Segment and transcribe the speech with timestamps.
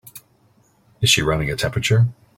[0.99, 2.07] Is she running a temperature?